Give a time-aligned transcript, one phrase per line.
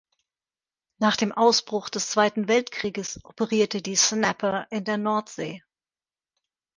[0.97, 5.61] Nach dem Ausbruch des Zweiten Weltkrieges operierte die "Snapper" in der Nordsee.